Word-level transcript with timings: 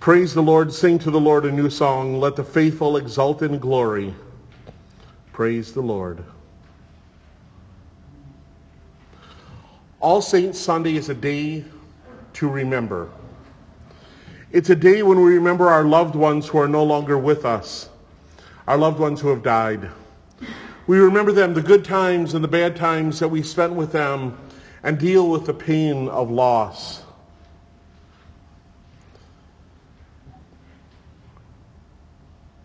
Praise 0.00 0.32
the 0.32 0.42
Lord, 0.42 0.72
sing 0.72 1.00
to 1.00 1.10
the 1.10 1.18
Lord 1.18 1.44
a 1.44 1.50
new 1.50 1.68
song. 1.68 2.20
Let 2.20 2.36
the 2.36 2.44
faithful 2.44 2.96
exult 2.96 3.42
in 3.42 3.58
glory. 3.58 4.14
Praise 5.32 5.72
the 5.72 5.80
Lord. 5.80 6.22
All 9.98 10.22
Saints 10.22 10.56
Sunday 10.60 10.94
is 10.96 11.08
a 11.08 11.14
day 11.14 11.64
to 12.34 12.48
remember. 12.48 13.10
It's 14.52 14.70
a 14.70 14.76
day 14.76 15.02
when 15.02 15.18
we 15.20 15.34
remember 15.34 15.68
our 15.68 15.84
loved 15.84 16.14
ones 16.14 16.46
who 16.46 16.58
are 16.58 16.68
no 16.68 16.84
longer 16.84 17.18
with 17.18 17.44
us, 17.44 17.88
our 18.68 18.78
loved 18.78 19.00
ones 19.00 19.20
who 19.20 19.28
have 19.30 19.42
died. 19.42 19.90
We 20.86 20.98
remember 20.98 21.32
them, 21.32 21.54
the 21.54 21.60
good 21.60 21.84
times 21.84 22.34
and 22.34 22.44
the 22.44 22.48
bad 22.48 22.76
times 22.76 23.18
that 23.18 23.28
we 23.28 23.42
spent 23.42 23.72
with 23.72 23.90
them, 23.90 24.38
and 24.84 24.96
deal 24.96 25.28
with 25.28 25.44
the 25.44 25.54
pain 25.54 26.08
of 26.08 26.30
loss. 26.30 27.02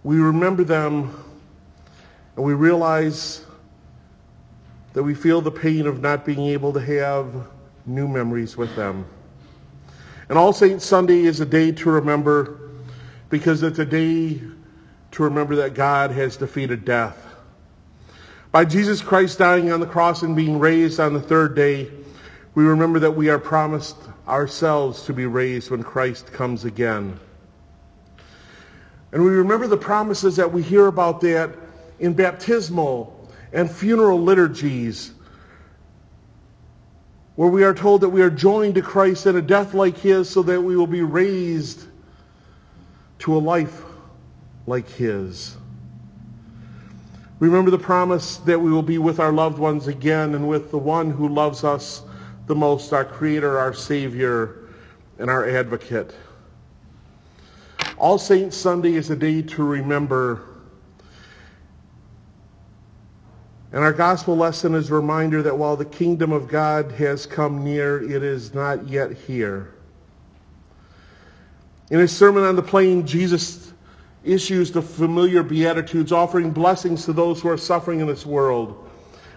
We 0.04 0.18
remember 0.18 0.64
them 0.64 1.24
and 2.36 2.46
we 2.46 2.54
realize 2.54 3.46
that 4.94 5.04
we 5.04 5.16
feel 5.16 5.42
the 5.42 5.52
pain 5.52 5.88
of 5.88 6.02
not 6.02 6.26
being 6.26 6.48
able 6.48 6.74
to 6.74 6.82
have 6.82 7.34
new 7.86 8.08
memories 8.08 8.58
with 8.58 8.76
them. 8.76 9.06
And 10.30 10.38
All 10.38 10.54
Saints 10.54 10.86
Sunday 10.86 11.22
is 11.22 11.40
a 11.40 11.46
day 11.46 11.72
to 11.72 11.90
remember 11.90 12.60
because 13.30 13.64
it's 13.64 13.80
a 13.80 13.86
day 13.86 14.42
to 15.12 15.24
remember 15.24 15.56
that 15.58 15.74
God 15.74 16.12
has 16.12 16.38
defeated 16.38 16.86
death. 16.86 17.18
By 18.52 18.66
Jesus 18.66 19.02
Christ 19.02 19.40
dying 19.40 19.72
on 19.72 19.80
the 19.80 19.86
cross 19.86 20.22
and 20.22 20.36
being 20.36 20.60
raised 20.60 21.00
on 21.00 21.14
the 21.14 21.22
third 21.22 21.56
day, 21.56 21.90
we 22.56 22.64
remember 22.64 23.00
that 23.00 23.12
we 23.12 23.30
are 23.30 23.40
promised 23.40 23.98
ourselves 24.28 25.04
to 25.04 25.14
be 25.14 25.26
raised 25.26 25.72
when 25.72 25.82
Christ 25.82 26.32
comes 26.32 26.66
again. 26.66 27.20
And 29.14 29.24
we 29.24 29.30
remember 29.30 29.68
the 29.68 29.78
promises 29.78 30.36
that 30.38 30.52
we 30.52 30.64
hear 30.64 30.88
about 30.88 31.22
that 31.22 31.52
in 32.00 32.14
baptismal 32.14 33.30
and 33.54 33.70
funeral 33.70 34.20
liturgies, 34.20 35.12
where 37.36 37.50
we 37.50 37.64
are 37.64 37.76
told 37.76 38.02
that 38.02 38.10
we 38.10 38.24
are 38.24 38.32
joined 38.32 38.74
to 38.76 38.82
Christ 38.82 39.28
in 39.28 39.36
a 39.36 39.42
death 39.42 39.76
like 39.76 39.98
his 39.98 40.28
so 40.28 40.42
that 40.44 40.60
we 40.60 40.76
will 40.76 40.88
be 40.88 41.04
raised 41.04 41.86
to 43.20 43.38
a 43.38 43.38
life 43.38 43.84
like 44.66 44.90
his. 44.90 45.58
Remember 47.40 47.70
the 47.70 47.78
promise 47.78 48.38
that 48.38 48.60
we 48.60 48.72
will 48.72 48.82
be 48.82 48.98
with 48.98 49.20
our 49.20 49.32
loved 49.32 49.60
ones 49.60 49.88
again 49.88 50.34
and 50.34 50.48
with 50.48 50.72
the 50.72 50.78
one 50.80 51.12
who 51.12 51.28
loves 51.28 51.64
us 51.64 52.02
the 52.48 52.56
most, 52.56 52.92
our 52.94 53.06
Creator, 53.06 53.60
our 53.60 53.74
Savior, 53.74 54.70
and 55.20 55.30
our 55.30 55.48
Advocate. 55.48 56.16
All 58.04 58.18
Saints 58.18 58.58
Sunday 58.58 58.96
is 58.96 59.10
a 59.12 59.16
day 59.16 59.42
to 59.44 59.64
remember. 59.64 60.42
And 63.72 63.82
our 63.82 63.94
gospel 63.94 64.36
lesson 64.36 64.76
is 64.76 64.90
a 64.90 64.96
reminder 64.96 65.42
that 65.42 65.58
while 65.58 65.78
the 65.78 65.86
kingdom 65.86 66.34
of 66.34 66.50
God 66.50 66.92
has 66.92 67.26
come 67.26 67.64
near, 67.64 68.04
it 68.04 68.22
is 68.22 68.54
not 68.54 68.90
yet 68.90 69.14
here. 69.14 69.74
In 71.92 72.00
his 72.00 72.12
Sermon 72.12 72.44
on 72.44 72.58
the 72.58 72.62
Plain, 72.62 73.08
Jesus 73.08 73.72
issues 74.26 74.70
the 74.70 74.82
familiar 74.82 75.42
Beatitudes, 75.42 76.12
offering 76.12 76.52
blessings 76.52 77.06
to 77.06 77.14
those 77.14 77.40
who 77.40 77.48
are 77.48 77.58
suffering 77.58 78.02
in 78.02 78.08
this 78.08 78.26
world. 78.26 78.86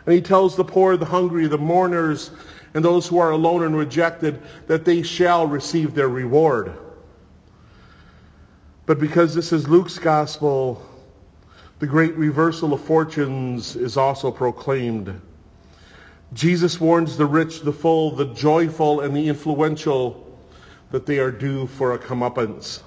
And 0.06 0.12
he 0.12 0.20
tells 0.20 0.56
the 0.56 0.64
poor, 0.64 0.96
the 0.96 1.06
hungry, 1.06 1.46
the 1.46 1.56
mourners, 1.56 2.32
and 2.74 2.84
those 2.84 3.06
who 3.06 3.18
are 3.18 3.30
alone 3.30 3.62
and 3.62 3.78
rejected 3.78 4.42
that 4.66 4.84
they 4.84 5.02
shall 5.02 5.46
receive 5.46 5.94
their 5.94 6.08
reward. 6.08 6.76
But 8.86 9.00
because 9.00 9.34
this 9.34 9.52
is 9.52 9.68
Luke's 9.68 9.98
gospel, 9.98 10.80
the 11.80 11.88
great 11.88 12.14
reversal 12.14 12.72
of 12.72 12.80
fortunes 12.80 13.74
is 13.74 13.96
also 13.96 14.30
proclaimed. 14.30 15.20
Jesus 16.32 16.80
warns 16.80 17.16
the 17.16 17.26
rich, 17.26 17.62
the 17.62 17.72
full, 17.72 18.12
the 18.12 18.26
joyful, 18.26 19.00
and 19.00 19.14
the 19.14 19.28
influential 19.28 20.38
that 20.92 21.04
they 21.04 21.18
are 21.18 21.32
due 21.32 21.66
for 21.66 21.94
a 21.94 21.98
comeuppance. 21.98 22.82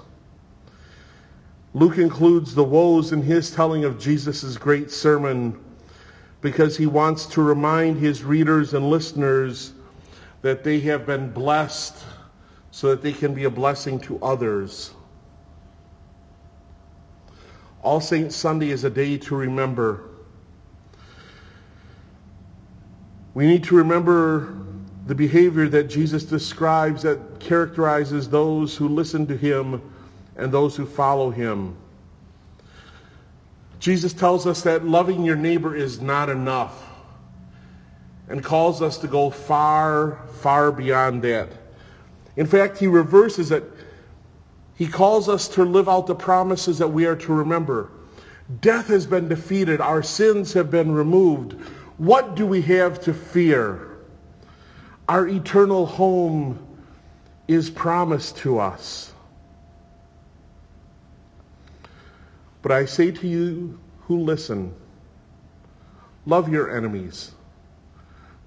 Luke 1.74 1.98
includes 1.98 2.54
the 2.54 2.64
woes 2.64 3.12
in 3.12 3.22
his 3.22 3.50
telling 3.50 3.84
of 3.84 3.98
Jesus' 3.98 4.56
great 4.56 4.90
sermon 4.90 5.62
because 6.40 6.78
he 6.78 6.86
wants 6.86 7.26
to 7.26 7.42
remind 7.42 7.98
his 7.98 8.24
readers 8.24 8.72
and 8.72 8.88
listeners 8.88 9.74
that 10.40 10.64
they 10.64 10.80
have 10.80 11.04
been 11.04 11.30
blessed 11.30 12.02
so 12.70 12.88
that 12.88 13.02
they 13.02 13.12
can 13.12 13.34
be 13.34 13.44
a 13.44 13.50
blessing 13.50 14.00
to 14.00 14.18
others. 14.22 14.94
All 17.82 18.00
Saints 18.00 18.36
Sunday 18.36 18.70
is 18.70 18.84
a 18.84 18.90
day 18.90 19.16
to 19.18 19.36
remember. 19.36 20.04
We 23.32 23.46
need 23.46 23.64
to 23.64 23.76
remember 23.76 24.54
the 25.06 25.14
behavior 25.14 25.68
that 25.68 25.84
Jesus 25.84 26.24
describes 26.24 27.02
that 27.02 27.40
characterizes 27.40 28.28
those 28.28 28.76
who 28.76 28.88
listen 28.88 29.26
to 29.28 29.36
him 29.36 29.80
and 30.36 30.52
those 30.52 30.76
who 30.76 30.84
follow 30.84 31.30
him. 31.30 31.76
Jesus 33.78 34.12
tells 34.12 34.46
us 34.46 34.62
that 34.62 34.84
loving 34.84 35.24
your 35.24 35.36
neighbor 35.36 35.74
is 35.74 36.02
not 36.02 36.28
enough 36.28 36.86
and 38.28 38.44
calls 38.44 38.82
us 38.82 38.98
to 38.98 39.08
go 39.08 39.30
far, 39.30 40.20
far 40.34 40.70
beyond 40.70 41.22
that. 41.22 41.48
In 42.36 42.46
fact, 42.46 42.78
he 42.78 42.86
reverses 42.86 43.50
it 43.50 43.64
he 44.80 44.88
calls 44.88 45.28
us 45.28 45.46
to 45.46 45.62
live 45.62 45.90
out 45.90 46.06
the 46.06 46.14
promises 46.14 46.78
that 46.78 46.88
we 46.88 47.04
are 47.04 47.14
to 47.14 47.34
remember. 47.34 47.90
Death 48.62 48.86
has 48.86 49.04
been 49.04 49.28
defeated. 49.28 49.78
Our 49.78 50.02
sins 50.02 50.54
have 50.54 50.70
been 50.70 50.92
removed. 50.92 51.52
What 51.98 52.34
do 52.34 52.46
we 52.46 52.62
have 52.62 52.98
to 53.02 53.12
fear? 53.12 53.90
Our 55.06 55.28
eternal 55.28 55.84
home 55.84 56.66
is 57.46 57.68
promised 57.68 58.38
to 58.38 58.58
us. 58.58 59.12
But 62.62 62.72
I 62.72 62.86
say 62.86 63.10
to 63.10 63.28
you 63.28 63.78
who 64.04 64.20
listen, 64.20 64.74
love 66.24 66.50
your 66.50 66.74
enemies. 66.74 67.32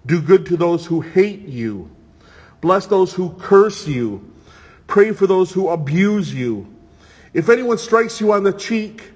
Do 0.07 0.19
good 0.19 0.47
to 0.47 0.57
those 0.57 0.87
who 0.87 1.01
hate 1.01 1.47
you. 1.47 1.95
Bless 2.59 2.87
those 2.87 3.13
who 3.13 3.35
curse 3.35 3.87
you. 3.87 4.32
Pray 4.93 5.11
for 5.11 5.25
those 5.25 5.51
who 5.51 5.69
abuse 5.69 6.31
you. 6.31 6.71
If 7.33 7.49
anyone 7.49 7.79
strikes 7.79 8.21
you 8.21 8.31
on 8.31 8.43
the 8.43 8.53
cheek, 8.53 9.11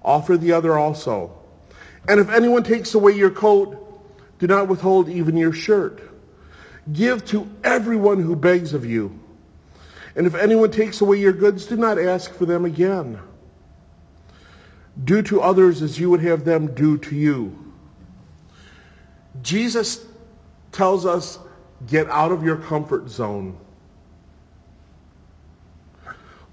offer 0.00 0.36
the 0.36 0.52
other 0.52 0.78
also. 0.78 1.36
And 2.08 2.20
if 2.20 2.30
anyone 2.30 2.62
takes 2.62 2.94
away 2.94 3.10
your 3.10 3.32
coat, 3.32 3.76
do 4.38 4.46
not 4.46 4.68
withhold 4.68 5.08
even 5.08 5.36
your 5.36 5.52
shirt. 5.52 6.00
Give 6.92 7.24
to 7.24 7.48
everyone 7.64 8.22
who 8.22 8.36
begs 8.36 8.74
of 8.74 8.86
you. 8.86 9.18
And 10.14 10.24
if 10.24 10.36
anyone 10.36 10.70
takes 10.70 11.00
away 11.00 11.18
your 11.18 11.32
goods, 11.32 11.66
do 11.66 11.76
not 11.76 11.98
ask 11.98 12.32
for 12.32 12.46
them 12.46 12.64
again. 12.64 13.18
Do 15.02 15.20
to 15.22 15.40
others 15.40 15.82
as 15.82 15.98
you 15.98 16.10
would 16.10 16.20
have 16.20 16.44
them 16.44 16.72
do 16.76 16.96
to 16.98 17.16
you. 17.16 17.74
Jesus 19.42 20.06
tells 20.70 21.04
us, 21.04 21.40
get 21.88 22.08
out 22.08 22.30
of 22.30 22.44
your 22.44 22.58
comfort 22.58 23.08
zone. 23.08 23.58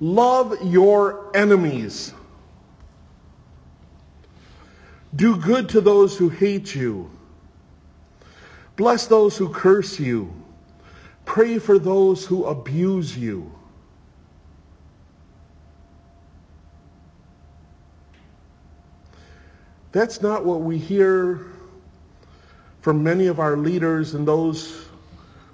Love 0.03 0.61
your 0.61 1.31
enemies. 1.33 2.13
Do 5.15 5.37
good 5.37 5.69
to 5.69 5.79
those 5.79 6.17
who 6.17 6.27
hate 6.27 6.75
you. 6.75 7.09
Bless 8.75 9.07
those 9.07 9.37
who 9.37 9.47
curse 9.47 10.01
you. 10.01 10.33
Pray 11.23 11.57
for 11.57 11.79
those 11.79 12.25
who 12.25 12.43
abuse 12.43 13.17
you. 13.17 13.49
That's 19.93 20.21
not 20.21 20.43
what 20.43 20.59
we 20.59 20.77
hear 20.77 21.47
from 22.81 23.03
many 23.03 23.27
of 23.27 23.39
our 23.39 23.55
leaders 23.55 24.15
and 24.15 24.27
those 24.27 24.85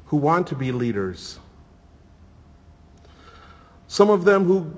who 0.06 0.18
want 0.18 0.48
to 0.48 0.56
be 0.56 0.72
leaders. 0.72 1.38
Some 4.00 4.12
of 4.12 4.24
them 4.24 4.46
who 4.46 4.74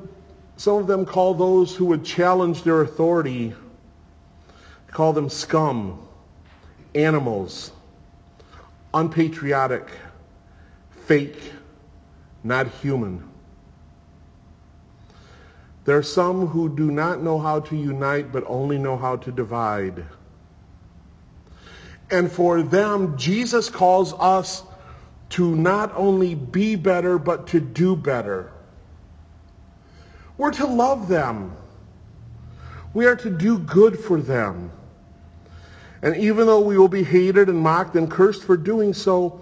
some 0.58 0.78
of 0.78 0.88
them 0.88 1.06
call 1.06 1.36
those 1.36 1.76
who 1.76 1.86
would 1.86 2.04
challenge 2.04 2.64
their 2.64 2.82
authority 2.82 3.54
call 4.90 5.14
them 5.14 5.30
scum, 5.30 6.00
animals, 6.96 7.72
unpatriotic, 8.96 9.92
fake, 11.06 11.54
not 12.44 12.68
human. 12.82 13.24
There 15.86 16.00
are 16.00 16.02
some 16.02 16.48
who 16.48 16.76
do 16.76 16.90
not 16.90 17.22
know 17.22 17.38
how 17.38 17.60
to 17.60 17.76
unite 17.76 18.32
but 18.32 18.44
only 18.48 18.80
know 18.80 18.98
how 18.98 19.18
to 19.18 19.32
divide. 19.32 20.04
And 22.10 22.32
for 22.32 22.64
them, 22.64 23.16
Jesus 23.20 23.70
calls 23.70 24.14
us 24.14 24.64
to 25.30 25.56
not 25.56 25.94
only 25.96 26.34
be 26.34 26.76
better 26.76 27.20
but 27.20 27.46
to 27.50 27.60
do 27.60 27.96
better. 27.96 28.52
We're 30.42 30.50
to 30.54 30.66
love 30.66 31.08
them. 31.08 31.56
We 32.96 33.06
are 33.06 33.16
to 33.16 33.30
do 33.30 33.60
good 33.60 34.00
for 34.00 34.20
them. 34.20 34.72
And 36.02 36.18
even 36.18 36.48
though 36.48 36.62
we 36.62 36.80
will 36.80 36.88
be 36.88 37.04
hated 37.04 37.48
and 37.48 37.60
mocked 37.60 37.96
and 37.96 38.10
cursed 38.10 38.42
for 38.46 38.58
doing 38.58 38.92
so, 38.92 39.40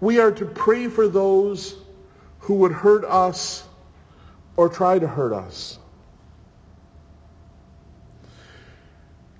we 0.00 0.18
are 0.18 0.32
to 0.32 0.44
pray 0.44 0.88
for 0.88 1.06
those 1.06 1.76
who 2.40 2.54
would 2.54 2.72
hurt 2.72 3.04
us 3.04 3.62
or 4.56 4.68
try 4.68 4.98
to 4.98 5.06
hurt 5.06 5.32
us. 5.32 5.78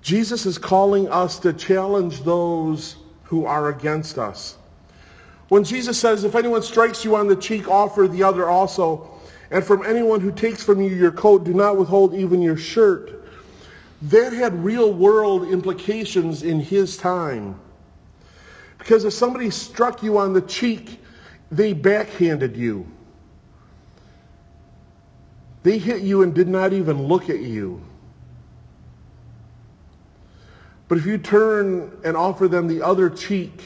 Jesus 0.01 0.45
is 0.45 0.57
calling 0.57 1.09
us 1.09 1.39
to 1.39 1.51
challenge 1.51 2.23
those 2.23 2.95
who 3.23 3.45
are 3.45 3.67
against 3.67 4.17
us. 4.17 4.57
When 5.49 5.65
Jesus 5.65 5.99
says, 5.99 6.23
if 6.23 6.35
anyone 6.35 6.61
strikes 6.61 7.03
you 7.03 7.17
on 7.17 7.27
the 7.27 7.35
cheek, 7.35 7.67
offer 7.67 8.07
the 8.07 8.23
other 8.23 8.47
also. 8.49 9.09
And 9.51 9.63
from 9.63 9.85
anyone 9.85 10.21
who 10.21 10.31
takes 10.31 10.63
from 10.63 10.81
you 10.81 10.89
your 10.89 11.11
coat, 11.11 11.43
do 11.43 11.53
not 11.53 11.77
withhold 11.77 12.13
even 12.15 12.41
your 12.41 12.55
shirt. 12.55 13.27
That 14.03 14.33
had 14.33 14.63
real 14.63 14.93
world 14.93 15.47
implications 15.49 16.41
in 16.41 16.61
his 16.61 16.97
time. 16.97 17.59
Because 18.77 19.03
if 19.03 19.13
somebody 19.13 19.49
struck 19.49 20.01
you 20.01 20.17
on 20.17 20.33
the 20.33 20.41
cheek, 20.41 20.99
they 21.51 21.73
backhanded 21.73 22.55
you. 22.55 22.87
They 25.63 25.77
hit 25.77 26.01
you 26.01 26.23
and 26.23 26.33
did 26.33 26.47
not 26.47 26.73
even 26.73 27.03
look 27.03 27.29
at 27.29 27.41
you. 27.41 27.83
But 30.87 30.97
if 30.97 31.05
you 31.05 31.17
turn 31.17 31.91
and 32.03 32.17
offer 32.17 32.47
them 32.47 32.67
the 32.67 32.81
other 32.81 33.09
cheek, 33.09 33.61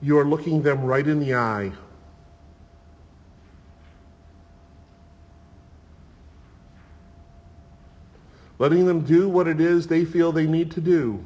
you 0.00 0.18
are 0.18 0.24
looking 0.24 0.62
them 0.62 0.84
right 0.84 1.06
in 1.06 1.20
the 1.20 1.34
eye. 1.34 1.72
Letting 8.58 8.86
them 8.86 9.00
do 9.00 9.28
what 9.28 9.46
it 9.48 9.60
is 9.60 9.86
they 9.86 10.04
feel 10.04 10.32
they 10.32 10.46
need 10.46 10.70
to 10.72 10.80
do, 10.80 11.22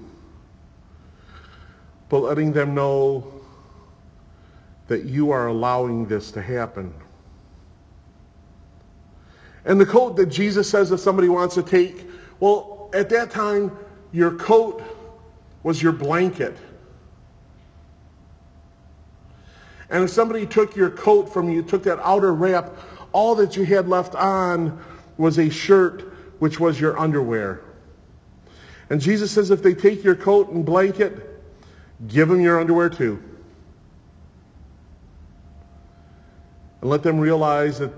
but 2.09 2.19
letting 2.19 2.53
them 2.53 2.75
know 2.75 3.32
that 4.88 5.05
you 5.05 5.31
are 5.31 5.47
allowing 5.47 6.06
this 6.06 6.32
to 6.32 6.43
happen. 6.43 6.93
And 9.65 9.81
the 9.81 9.87
coat 9.87 10.17
that 10.17 10.27
Jesus 10.27 10.69
says 10.69 10.91
if 10.91 10.99
somebody 10.99 11.29
wants 11.29 11.55
to 11.55 11.62
take, 11.62 12.06
well, 12.41 12.91
at 12.93 13.09
that 13.11 13.31
time, 13.31 13.77
your 14.11 14.32
coat 14.32 14.82
was 15.62 15.81
your 15.81 15.93
blanket. 15.93 16.56
And 19.91 20.05
if 20.05 20.11
somebody 20.11 20.47
took 20.47 20.75
your 20.75 20.91
coat 20.91 21.32
from 21.32 21.50
you, 21.50 21.62
took 21.62 21.82
that 21.85 21.99
outer 22.00 22.32
wrap, 22.32 22.77
all 23.12 23.35
that 23.37 23.56
you 23.56 23.65
had 23.65 23.88
left 23.88 24.15
on 24.15 24.82
was 25.19 25.38
a 25.38 25.50
shirt, 25.50 26.09
which 26.40 26.58
was 26.58 26.81
your 26.81 26.98
underwear. 26.98 27.60
And 28.90 29.00
Jesus 29.00 29.31
says 29.31 29.50
if 29.50 29.62
they 29.62 29.75
take 29.75 30.02
your 30.02 30.16
coat 30.16 30.50
and 30.50 30.66
blanket, 30.66 31.40
give 32.08 32.28
them 32.28 32.40
your 32.40 32.60
underwear 32.60 32.90
too. 32.90 33.22
And 36.81 36.90
let 36.90 37.02
them 37.02 37.20
realize 37.20 37.78
that 37.78 37.92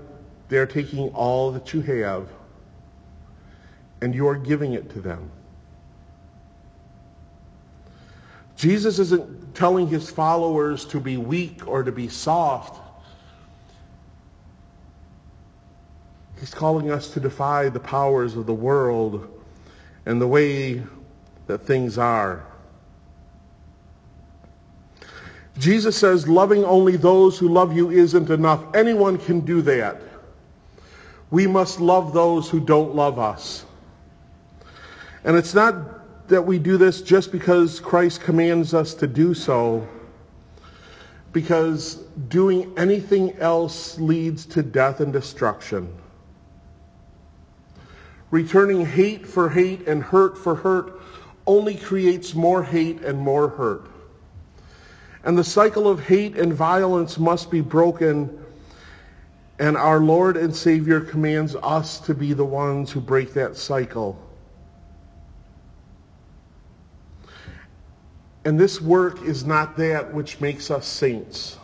they're 0.49 0.67
taking 0.67 1.09
all 1.09 1.51
that 1.51 1.73
you 1.73 1.81
have 1.81 2.27
and 4.01 4.13
you 4.13 4.27
are 4.27 4.35
giving 4.35 4.73
it 4.73 4.89
to 4.91 4.99
them. 4.99 5.31
Jesus 8.57 8.99
isn't 8.99 9.55
telling 9.55 9.87
his 9.87 10.09
followers 10.09 10.85
to 10.85 10.99
be 10.99 11.17
weak 11.17 11.67
or 11.67 11.83
to 11.83 11.91
be 11.91 12.09
soft. 12.09 12.81
He's 16.43 16.53
calling 16.53 16.91
us 16.91 17.07
to 17.13 17.21
defy 17.21 17.69
the 17.69 17.79
powers 17.79 18.35
of 18.35 18.47
the 18.47 18.53
world 18.53 19.41
and 20.05 20.19
the 20.19 20.27
way 20.27 20.83
that 21.47 21.59
things 21.59 21.97
are. 21.97 22.45
Jesus 25.57 25.95
says 25.95 26.27
loving 26.27 26.65
only 26.65 26.97
those 26.97 27.39
who 27.39 27.47
love 27.47 27.73
you 27.73 27.91
isn't 27.91 28.29
enough. 28.29 28.61
Anyone 28.75 29.19
can 29.19 29.39
do 29.39 29.61
that. 29.61 30.01
We 31.31 31.47
must 31.47 31.79
love 31.79 32.11
those 32.11 32.49
who 32.49 32.59
don't 32.59 32.93
love 32.93 33.17
us. 33.19 33.63
And 35.23 35.37
it's 35.37 35.53
not 35.53 36.27
that 36.27 36.41
we 36.41 36.59
do 36.59 36.75
this 36.75 37.01
just 37.01 37.31
because 37.31 37.79
Christ 37.79 38.19
commands 38.19 38.73
us 38.73 38.93
to 38.95 39.07
do 39.07 39.33
so, 39.33 39.87
because 41.31 41.95
doing 42.27 42.73
anything 42.75 43.31
else 43.37 43.97
leads 43.97 44.45
to 44.47 44.61
death 44.61 44.99
and 44.99 45.13
destruction. 45.13 45.87
Returning 48.33 48.83
hate 48.83 49.27
for 49.27 49.47
hate 49.47 49.87
and 49.87 50.01
hurt 50.01 50.39
for 50.39 50.55
hurt 50.55 50.99
only 51.45 51.75
creates 51.75 52.33
more 52.33 52.63
hate 52.63 52.99
and 53.03 53.19
more 53.19 53.47
hurt. 53.47 53.85
And 55.23 55.37
the 55.37 55.43
cycle 55.43 55.87
of 55.87 55.99
hate 55.99 56.35
and 56.35 56.51
violence 56.51 57.19
must 57.19 57.51
be 57.51 57.61
broken. 57.61 58.43
And 59.59 59.77
our 59.77 59.99
Lord 59.99 60.35
and 60.35 60.55
Savior 60.55 60.99
commands 60.99 61.55
us 61.57 61.99
to 61.99 62.15
be 62.15 62.33
the 62.33 62.43
ones 62.43 62.89
who 62.89 62.99
break 62.99 63.35
that 63.35 63.55
cycle. 63.55 64.19
And 68.45 68.59
this 68.59 68.81
work 68.81 69.21
is 69.21 69.45
not 69.45 69.77
that 69.77 70.11
which 70.11 70.41
makes 70.41 70.71
us 70.71 70.87
saints. 70.87 71.59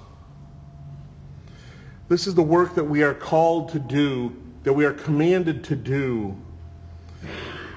This 2.09 2.27
is 2.27 2.35
the 2.35 2.43
work 2.43 2.75
that 2.75 2.83
we 2.83 3.01
are 3.01 3.15
called 3.15 3.69
to 3.69 3.79
do, 3.79 4.35
that 4.61 4.73
we 4.73 4.85
are 4.85 4.93
commanded 4.93 5.63
to 5.63 5.75
do, 5.75 6.37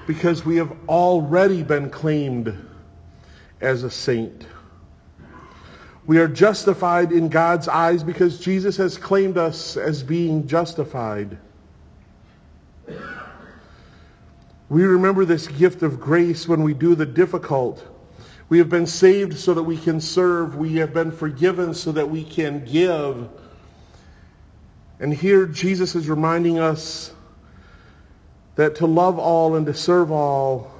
because 0.07 0.45
we 0.45 0.57
have 0.57 0.71
already 0.87 1.63
been 1.63 1.89
claimed 1.89 2.57
as 3.61 3.83
a 3.83 3.89
saint. 3.89 4.45
We 6.05 6.17
are 6.17 6.27
justified 6.27 7.11
in 7.11 7.29
God's 7.29 7.67
eyes 7.67 8.03
because 8.03 8.39
Jesus 8.39 8.75
has 8.77 8.97
claimed 8.97 9.37
us 9.37 9.77
as 9.77 10.03
being 10.03 10.47
justified. 10.47 11.37
We 14.69 14.83
remember 14.83 15.23
this 15.23 15.47
gift 15.47 15.81
of 15.83 15.99
grace 15.99 16.47
when 16.47 16.63
we 16.63 16.73
do 16.73 16.95
the 16.95 17.05
difficult 17.05 17.87
we 18.53 18.59
have 18.59 18.69
been 18.69 18.85
saved 18.85 19.35
so 19.35 19.55
that 19.55 19.63
we 19.63 19.77
can 19.77 19.99
serve. 19.99 20.57
We 20.57 20.75
have 20.75 20.93
been 20.93 21.11
forgiven 21.11 21.73
so 21.73 21.91
that 21.93 22.07
we 22.07 22.23
can 22.23 22.63
give. 22.65 23.27
And 24.99 25.11
here 25.11 25.47
Jesus 25.47 25.95
is 25.95 26.07
reminding 26.07 26.59
us 26.59 27.12
that 28.55 28.75
to 28.75 28.85
love 28.85 29.17
all 29.17 29.55
and 29.55 29.65
to 29.65 29.73
serve 29.73 30.11
all 30.11 30.71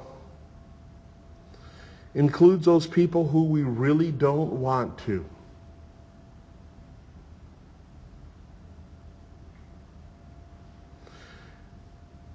includes 2.14 2.66
those 2.66 2.86
people 2.86 3.28
who 3.28 3.44
we 3.44 3.64
really 3.64 4.12
don't 4.12 4.52
want 4.52 4.98
to. 5.00 5.26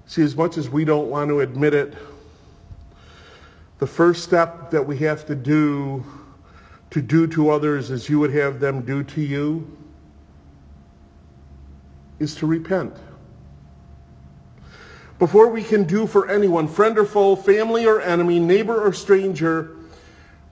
See, 0.05 0.23
as 0.23 0.35
much 0.35 0.57
as 0.57 0.69
we 0.69 0.85
don't 0.85 1.09
want 1.09 1.29
to 1.29 1.41
admit 1.41 1.73
it, 1.73 1.93
the 3.77 3.87
first 3.87 4.23
step 4.23 4.71
that 4.71 4.85
we 4.85 4.97
have 4.97 5.25
to 5.27 5.35
do 5.35 6.03
to 6.89 7.01
do 7.01 7.27
to 7.27 7.51
others 7.51 7.91
as 7.91 8.09
you 8.09 8.19
would 8.19 8.33
have 8.33 8.59
them 8.59 8.81
do 8.81 9.03
to 9.03 9.21
you 9.21 9.77
is 12.17 12.35
to 12.35 12.47
repent. 12.47 12.93
Before 15.19 15.49
we 15.49 15.63
can 15.63 15.83
do 15.83 16.07
for 16.07 16.29
anyone, 16.29 16.69
friend 16.69 16.97
or 16.97 17.03
foe, 17.03 17.35
family 17.35 17.85
or 17.85 17.99
enemy, 17.99 18.39
neighbor 18.39 18.81
or 18.81 18.93
stranger, 18.93 19.75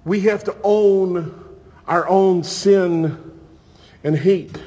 we 0.04 0.20
have 0.22 0.44
to 0.44 0.56
own 0.62 1.34
our 1.88 2.06
own 2.08 2.44
sin 2.44 3.18
and 4.04 4.16
hate. 4.16 4.62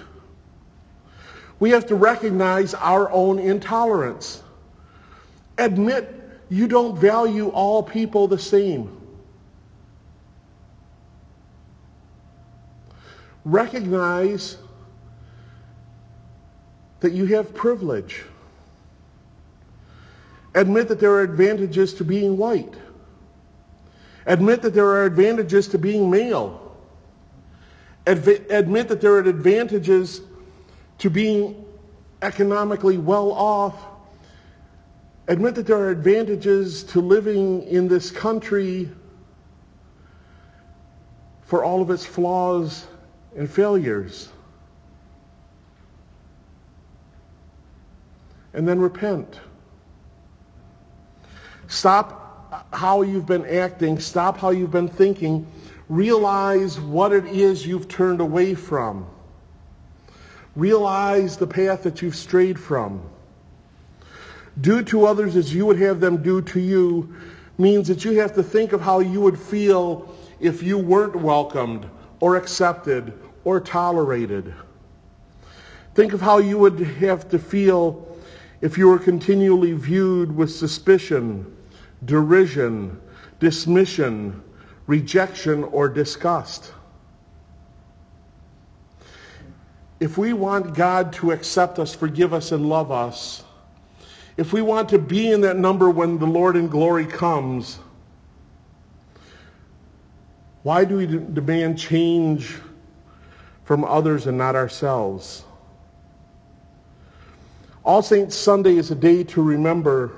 We 1.59 1.71
have 1.71 1.87
to 1.89 1.95
recognize 1.95 2.73
our 2.73 3.11
own 3.11 3.39
intolerance. 3.39 4.43
Admit 5.59 6.15
you 6.49 6.67
don't 6.67 6.99
value 6.99 7.49
all 7.49 7.83
people 7.83 8.27
the 8.27 8.39
same. 8.39 8.97
Recognize 13.45 14.57
that 17.01 17.13
you 17.13 17.27
have 17.27 17.55
privilege. 17.55 18.25
Admit 20.55 20.89
that 20.89 21.01
there 21.01 21.13
are 21.13 21.23
advantages 21.23 21.95
to 21.95 22.05
being 22.05 22.37
white. 22.37 22.75
Admit 24.27 24.63
that 24.63 24.75
there 24.75 24.87
are 24.87 25.05
advantages 25.05 25.69
to 25.69 25.79
being 25.79 26.11
male. 26.11 26.77
Admit 28.07 28.89
that 28.89 29.01
there 29.01 29.13
are 29.15 29.21
advantages 29.21 30.23
to 30.99 31.11
being 31.11 31.65
economically 32.23 32.99
well 32.99 33.33
off 33.33 33.91
Admit 35.31 35.55
that 35.55 35.67
there 35.69 35.79
are 35.79 35.91
advantages 35.91 36.83
to 36.83 37.01
living 37.01 37.63
in 37.69 37.87
this 37.87 38.11
country 38.11 38.91
for 41.43 41.63
all 41.63 41.81
of 41.81 41.89
its 41.89 42.05
flaws 42.05 42.89
and 43.37 43.49
failures. 43.49 44.31
and 48.53 48.67
then 48.67 48.81
repent. 48.81 49.39
Stop 51.71 52.67
how 52.73 53.03
you've 53.03 53.27
been 53.27 53.47
acting. 53.47 54.01
Stop 54.01 54.39
how 54.39 54.51
you've 54.51 54.73
been 54.73 54.89
thinking. 54.89 55.47
Realize 55.89 56.81
what 56.81 57.13
it 57.13 57.25
is 57.27 57.65
you've 57.65 57.87
turned 57.87 58.21
away 58.21 58.55
from. 58.55 59.07
Realize 60.57 61.37
the 61.37 61.47
path 61.47 61.85
that 61.85 62.03
you've 62.03 62.17
strayed 62.17 62.59
from. 62.59 63.01
Do 64.61 64.83
to 64.83 65.07
others 65.07 65.37
as 65.37 65.55
you 65.55 65.65
would 65.65 65.79
have 65.79 66.01
them 66.01 66.23
do 66.25 66.43
to 66.43 66.59
you 66.59 67.15
means 67.57 67.87
that 67.87 68.05
you 68.05 68.19
have 68.19 68.35
to 68.35 68.43
think 68.43 68.73
of 68.73 68.81
how 68.81 68.99
you 68.99 69.21
would 69.21 69.39
feel 69.39 70.13
if 70.41 70.65
you 70.65 70.77
weren't 70.77 71.15
welcomed 71.15 71.89
or 72.19 72.35
accepted 72.35 73.13
or 73.45 73.61
tolerated. 73.61 74.53
Think 75.95 76.15
of 76.15 76.21
how 76.21 76.39
you 76.39 76.59
would 76.59 76.81
have 76.81 77.29
to 77.29 77.39
feel 77.39 78.09
if 78.61 78.77
you 78.77 78.89
were 78.89 78.99
continually 78.99 79.73
viewed 79.73 80.35
with 80.35 80.51
suspicion, 80.51 81.57
derision, 82.05 83.01
dismission, 83.39 84.43
rejection, 84.87 85.65
or 85.65 85.89
disgust. 85.89 86.73
If 90.01 90.17
we 90.17 90.33
want 90.33 90.75
God 90.75 91.13
to 91.15 91.31
accept 91.33 91.79
us, 91.79 91.95
forgive 91.95 92.33
us, 92.33 92.53
and 92.53 92.69
love 92.69 92.91
us, 92.91 93.45
if 94.37 94.53
we 94.53 94.63
want 94.63 94.89
to 94.89 94.99
be 94.99 95.31
in 95.31 95.43
that 95.43 95.59
number 95.59 95.91
when 95.91 96.19
the 96.19 96.27
Lord 96.27 96.57
in 96.57 96.69
glory 96.69 97.05
comes, 97.05 97.79
why 100.63 100.85
do 100.85 100.97
we 100.97 101.07
demand 101.07 101.79
change 101.79 102.57
from 103.65 103.85
others 103.85 104.27
and 104.27 104.39
not 104.39 104.57
ourselves? 104.57 105.45
All 107.85 108.03
Saints 108.03 108.37
Sunday 108.37 108.77
is 108.77 108.91
a 108.91 108.95
day 108.95 109.25
to 109.25 109.43
remember. 109.43 110.13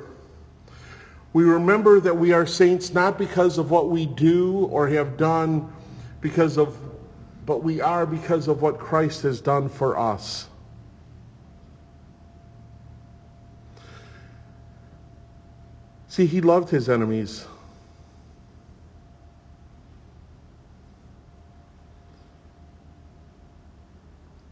We 1.33 1.45
remember 1.45 1.99
that 2.01 2.17
we 2.17 2.33
are 2.33 2.47
saints 2.47 2.93
not 2.93 3.17
because 3.17 3.57
of 3.57 3.71
what 3.71 3.89
we 3.89 4.05
do 4.05 4.67
or 4.67 4.89
have 4.89 5.17
done, 5.17 5.73
because 6.21 6.59
of, 6.59 6.77
but 7.47 7.63
we 7.63 7.81
are 7.81 8.05
because 8.05 8.49
of 8.49 8.61
what 8.61 8.79
Christ 8.79 9.23
has 9.23 9.41
done 9.41 9.69
for 9.69 9.99
us. 9.99 10.49
See, 16.09 16.27
he 16.27 16.43
loved 16.43 16.69
his 16.69 16.91
enemies. 16.91 17.47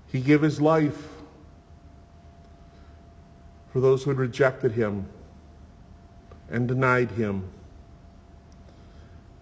He 0.06 0.22
gave 0.22 0.40
his 0.40 0.60
life 0.60 1.08
for 3.70 3.80
those 3.80 4.02
who 4.02 4.10
had 4.10 4.18
rejected 4.18 4.72
him 4.72 5.06
and 6.50 6.66
denied 6.66 7.10
him 7.12 7.48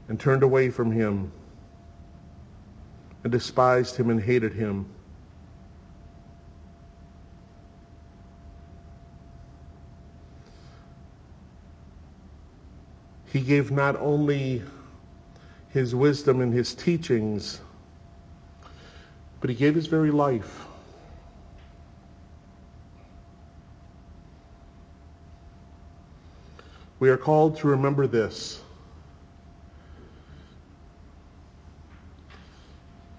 and 0.08 0.18
turned 0.20 0.42
away 0.42 0.70
from 0.70 0.90
him 0.90 1.32
and 3.24 3.32
despised 3.32 3.96
him 3.96 4.10
and 4.10 4.22
hated 4.22 4.52
him. 4.52 4.86
He 13.32 13.40
gave 13.40 13.70
not 13.70 13.96
only 13.96 14.62
his 15.68 15.94
wisdom 15.94 16.40
and 16.40 16.52
his 16.52 16.74
teachings, 16.74 17.60
but 19.40 19.50
he 19.50 19.56
gave 19.56 19.74
his 19.74 19.86
very 19.86 20.10
life. 20.10 20.67
We 27.00 27.10
are 27.10 27.16
called 27.16 27.56
to 27.58 27.68
remember 27.68 28.06
this 28.06 28.62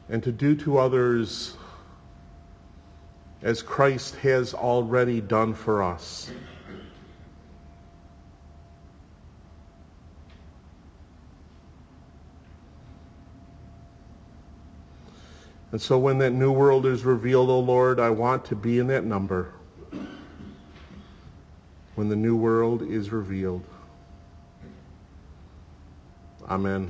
and 0.09 0.21
to 0.23 0.31
do 0.31 0.55
to 0.55 0.77
others 0.77 1.55
as 3.41 3.61
Christ 3.61 4.15
has 4.17 4.53
already 4.53 5.21
done 5.21 5.53
for 5.53 5.81
us. 5.81 6.29
And 15.71 15.79
so 15.79 15.99
when 15.99 16.17
that 16.17 16.31
new 16.31 16.51
world 16.51 16.85
is 16.85 17.05
revealed, 17.05 17.49
O 17.49 17.53
oh 17.53 17.59
Lord, 17.59 17.99
I 17.99 18.09
want 18.09 18.43
to 18.45 18.55
be 18.55 18.79
in 18.79 18.87
that 18.87 19.05
number 19.05 19.53
when 21.99 22.07
the 22.07 22.15
new 22.15 22.33
world 22.33 22.81
is 22.81 23.11
revealed. 23.11 23.61
Amen. 26.49 26.89